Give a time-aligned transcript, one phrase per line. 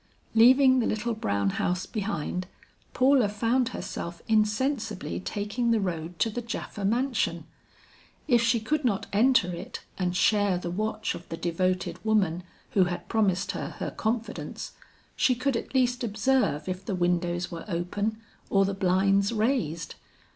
[0.33, 2.47] Leaving the little brown house behind,
[2.91, 7.45] Paula found herself insensibly taking the road to the Japha mansion.
[8.27, 12.41] If she could not enter it and share the watch of the devoted woman
[12.71, 14.71] who had promised her her confidence,
[15.15, 18.17] she could at least observe if the windows were open
[18.49, 19.93] or the blinds raised.